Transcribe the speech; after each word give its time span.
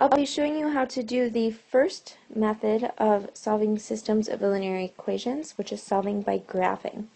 I'll 0.00 0.08
be 0.08 0.26
showing 0.26 0.56
you 0.56 0.68
how 0.68 0.84
to 0.84 1.02
do 1.02 1.28
the 1.28 1.50
first 1.50 2.18
method 2.32 2.92
of 2.98 3.30
solving 3.34 3.80
systems 3.80 4.28
of 4.28 4.40
linear 4.40 4.76
equations, 4.76 5.58
which 5.58 5.72
is 5.72 5.82
solving 5.82 6.22
by 6.22 6.38
graphing. 6.38 7.06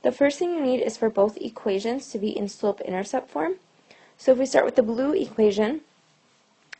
The 0.00 0.12
first 0.12 0.38
thing 0.38 0.54
you 0.54 0.62
need 0.62 0.80
is 0.80 0.96
for 0.96 1.10
both 1.10 1.36
equations 1.36 2.08
to 2.08 2.18
be 2.18 2.30
in 2.34 2.48
slope-intercept 2.48 3.28
form. 3.28 3.56
So 4.16 4.32
if 4.32 4.38
we 4.38 4.46
start 4.46 4.64
with 4.64 4.76
the 4.76 4.82
blue 4.82 5.12
equation, 5.12 5.82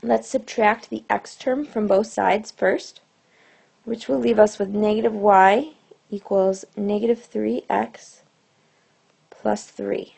let's 0.02 0.26
subtract 0.26 0.88
the 0.88 1.04
x 1.10 1.36
term 1.36 1.66
from 1.66 1.86
both 1.86 2.06
sides 2.06 2.50
first, 2.50 3.02
which 3.84 4.08
will 4.08 4.18
leave 4.18 4.38
us 4.38 4.58
with 4.58 4.70
negative 4.70 5.12
y 5.12 5.74
equals 6.10 6.64
negative 6.78 7.28
3x 7.30 8.20
plus 9.28 9.66
3. 9.66 10.16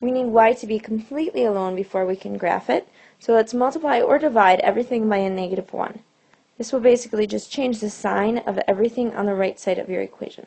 We 0.00 0.12
need 0.12 0.26
y 0.26 0.52
to 0.52 0.66
be 0.66 0.78
completely 0.78 1.44
alone 1.44 1.74
before 1.74 2.06
we 2.06 2.14
can 2.14 2.36
graph 2.36 2.70
it, 2.70 2.88
so 3.18 3.32
let's 3.32 3.52
multiply 3.52 4.00
or 4.00 4.18
divide 4.18 4.60
everything 4.60 5.08
by 5.08 5.16
a 5.16 5.28
negative 5.28 5.72
1. 5.72 5.98
This 6.56 6.72
will 6.72 6.80
basically 6.80 7.26
just 7.26 7.50
change 7.50 7.80
the 7.80 7.90
sign 7.90 8.38
of 8.38 8.60
everything 8.68 9.14
on 9.14 9.26
the 9.26 9.34
right 9.34 9.58
side 9.58 9.78
of 9.78 9.88
your 9.88 10.02
equation. 10.02 10.46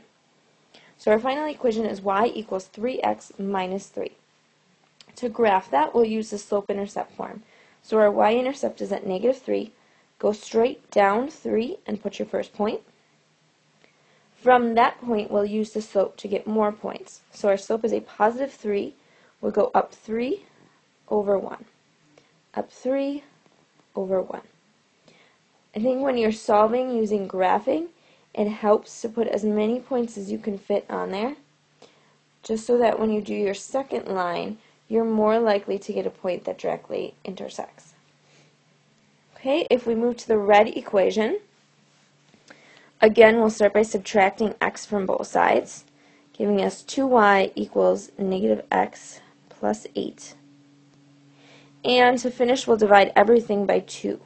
So 0.97 1.11
our 1.11 1.19
final 1.19 1.47
equation 1.47 1.85
is 1.85 2.01
y 2.01 2.31
equals 2.33 2.69
3x 2.73 3.39
minus 3.39 3.87
3. 3.87 4.11
To 5.17 5.29
graph 5.29 5.70
that, 5.71 5.93
we'll 5.93 6.05
use 6.05 6.29
the 6.29 6.37
slope-intercept 6.37 7.11
form. 7.11 7.43
So 7.83 7.97
our 7.99 8.11
y-intercept 8.11 8.81
is 8.81 8.91
at 8.91 9.05
negative 9.05 9.41
3. 9.41 9.71
Go 10.20 10.31
straight 10.31 10.89
down 10.91 11.27
3 11.29 11.77
and 11.85 12.01
put 12.01 12.20
your 12.20 12.27
first 12.27 12.53
point. 12.53 12.81
From 14.35 14.75
that 14.75 15.01
point, 15.01 15.29
we'll 15.29 15.45
use 15.45 15.71
the 15.71 15.81
slope 15.81 16.17
to 16.17 16.27
get 16.27 16.47
more 16.47 16.71
points. 16.71 17.21
So 17.31 17.49
our 17.49 17.57
slope 17.57 17.83
is 17.83 17.93
a 17.93 18.01
positive 18.01 18.53
3. 18.53 18.93
We'll 19.41 19.51
go 19.51 19.71
up 19.73 19.93
3 19.93 20.45
over 21.09 21.37
1 21.37 21.65
up 22.53 22.71
3 22.71 23.23
over 23.95 24.21
1. 24.21 24.41
I 25.75 25.79
think 25.79 26.01
when 26.01 26.17
you're 26.17 26.31
solving 26.31 26.95
using 26.95 27.27
graphing, 27.27 27.87
it 28.33 28.49
helps 28.49 29.01
to 29.01 29.09
put 29.09 29.27
as 29.27 29.43
many 29.43 29.79
points 29.79 30.17
as 30.17 30.31
you 30.31 30.37
can 30.37 30.57
fit 30.57 30.85
on 30.89 31.11
there, 31.11 31.35
just 32.43 32.65
so 32.65 32.77
that 32.77 32.99
when 32.99 33.11
you 33.11 33.21
do 33.21 33.33
your 33.33 33.53
second 33.53 34.07
line, 34.07 34.57
you're 34.87 35.05
more 35.05 35.39
likely 35.39 35.79
to 35.79 35.93
get 35.93 36.05
a 36.05 36.09
point 36.09 36.43
that 36.43 36.57
directly 36.57 37.13
intersects. 37.23 37.93
Okay, 39.35 39.65
if 39.70 39.87
we 39.87 39.95
move 39.95 40.17
to 40.17 40.27
the 40.27 40.37
red 40.37 40.67
equation, 40.67 41.39
again 42.99 43.39
we'll 43.39 43.49
start 43.49 43.73
by 43.73 43.81
subtracting 43.81 44.55
x 44.61 44.85
from 44.85 45.05
both 45.05 45.27
sides, 45.27 45.85
giving 46.33 46.61
us 46.61 46.83
2y 46.83 47.51
equals 47.55 48.11
negative 48.17 48.65
x 48.71 49.21
plus 49.62 49.85
8. 49.95 50.34
And 51.85 52.17
to 52.17 52.31
finish, 52.31 52.65
we'll 52.65 52.77
divide 52.77 53.13
everything 53.15 53.67
by 53.67 53.81
2. 53.81 54.20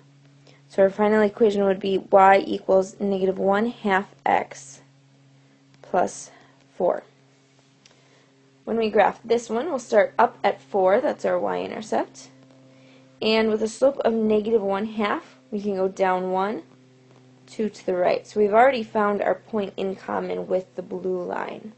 So 0.69 0.81
our 0.81 0.89
final 0.89 1.21
equation 1.21 1.65
would 1.65 1.81
be 1.81 1.97
y 1.97 2.37
equals 2.47 2.97
negative 3.01 3.37
1 3.37 3.67
half 3.67 4.15
x 4.25 4.81
plus 5.81 6.31
4. 6.77 7.03
When 8.63 8.77
we 8.77 8.89
graph 8.89 9.19
this 9.25 9.49
one, 9.49 9.65
we'll 9.65 9.77
start 9.77 10.13
up 10.17 10.37
at 10.41 10.61
4, 10.61 11.01
that's 11.01 11.25
our 11.25 11.37
y-intercept. 11.37 12.29
And 13.21 13.49
with 13.49 13.61
a 13.61 13.67
slope 13.67 13.99
of 14.05 14.13
negative 14.13 14.61
1 14.61 14.85
half, 14.85 15.35
we 15.51 15.61
can 15.61 15.75
go 15.75 15.89
down 15.89 16.31
1, 16.31 16.63
2 17.47 17.69
to 17.69 17.85
the 17.85 17.93
right. 17.93 18.25
So 18.25 18.39
we've 18.39 18.53
already 18.53 18.83
found 18.83 19.21
our 19.21 19.35
point 19.35 19.73
in 19.75 19.97
common 19.97 20.47
with 20.47 20.73
the 20.75 20.81
blue 20.81 21.21
line. 21.21 21.73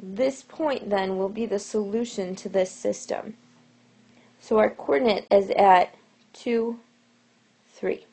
This 0.00 0.42
point 0.42 0.90
then 0.90 1.16
will 1.16 1.28
be 1.28 1.46
the 1.46 1.58
solution 1.58 2.34
to 2.36 2.48
this 2.48 2.70
system. 2.70 3.36
So 4.40 4.58
our 4.58 4.70
coordinate 4.70 5.26
is 5.30 5.50
at 5.50 5.94
2, 6.34 6.78
3. 7.72 8.06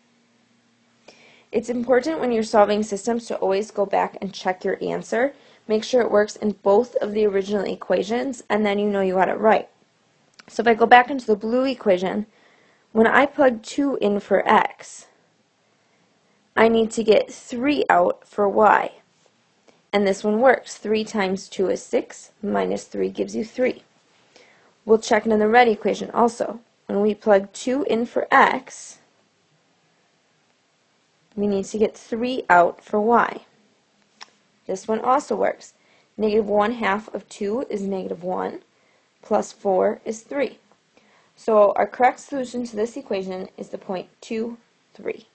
It's 1.51 1.69
important 1.69 2.19
when 2.19 2.31
you're 2.31 2.43
solving 2.43 2.83
systems 2.83 3.25
to 3.25 3.35
always 3.35 3.71
go 3.71 3.85
back 3.85 4.17
and 4.21 4.33
check 4.33 4.63
your 4.63 4.77
answer. 4.81 5.33
Make 5.67 5.83
sure 5.83 6.01
it 6.01 6.11
works 6.11 6.37
in 6.37 6.51
both 6.63 6.95
of 6.95 7.11
the 7.11 7.25
original 7.25 7.65
equations, 7.65 8.43
and 8.49 8.65
then 8.65 8.79
you 8.79 8.89
know 8.89 9.01
you 9.01 9.15
got 9.15 9.27
it 9.27 9.37
right. 9.37 9.67
So 10.47 10.61
if 10.61 10.67
I 10.67 10.73
go 10.73 10.85
back 10.85 11.09
into 11.09 11.25
the 11.25 11.35
blue 11.35 11.65
equation, 11.65 12.25
when 12.93 13.07
I 13.07 13.25
plug 13.25 13.61
2 13.63 13.97
in 14.01 14.19
for 14.19 14.47
x, 14.47 15.07
I 16.55 16.67
need 16.67 16.91
to 16.91 17.03
get 17.03 17.31
3 17.31 17.83
out 17.89 18.25
for 18.27 18.47
y. 18.47 18.91
And 19.93 20.07
this 20.07 20.23
one 20.23 20.39
works. 20.39 20.77
3 20.77 21.03
times 21.03 21.49
2 21.49 21.69
is 21.69 21.83
6, 21.83 22.31
minus 22.41 22.85
3 22.85 23.09
gives 23.09 23.35
you 23.35 23.43
3. 23.43 23.83
We'll 24.85 24.99
check 24.99 25.25
it 25.25 25.31
in 25.31 25.39
the 25.39 25.47
red 25.47 25.67
equation 25.67 26.09
also. 26.11 26.59
When 26.87 27.01
we 27.01 27.13
plug 27.13 27.51
2 27.53 27.83
in 27.89 28.05
for 28.05 28.27
x, 28.31 28.99
we 31.35 31.47
need 31.47 31.65
to 31.65 31.77
get 31.77 31.95
3 31.95 32.43
out 32.49 32.83
for 32.83 32.99
y. 32.99 33.41
This 34.67 34.87
one 34.87 34.99
also 34.99 35.35
works. 35.35 35.73
Negative 36.17 36.45
1 36.45 36.73
half 36.73 37.13
of 37.13 37.27
2 37.29 37.67
is 37.69 37.81
negative 37.81 38.23
1, 38.23 38.61
plus 39.21 39.51
4 39.51 40.01
is 40.05 40.21
3. 40.21 40.57
So 41.35 41.73
our 41.75 41.87
correct 41.87 42.19
solution 42.19 42.65
to 42.65 42.75
this 42.75 42.95
equation 42.95 43.49
is 43.57 43.69
the 43.69 43.77
point 43.77 44.07
2, 44.21 44.57
3. 44.93 45.25